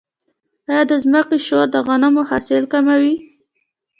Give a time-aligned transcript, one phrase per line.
[0.69, 3.15] آیا د ځمکې شور د غنمو حاصل کموي؟